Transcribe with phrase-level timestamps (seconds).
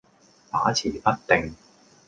[0.49, 1.55] 把持不定